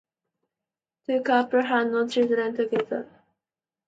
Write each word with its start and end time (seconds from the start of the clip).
The 1.05 1.19
couple 1.21 1.61
had 1.61 1.91
no 1.91 2.07
children 2.07 2.55
together. 2.55 3.07